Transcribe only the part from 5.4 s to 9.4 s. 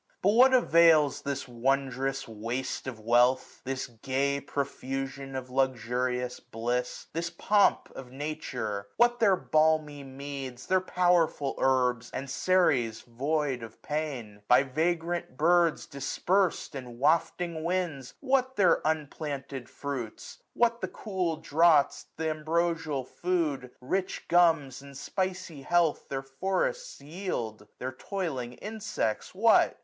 luxurious bliss? 86 1 This pomp of Nature? what their